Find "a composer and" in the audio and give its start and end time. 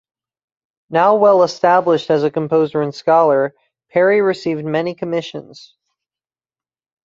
2.23-2.91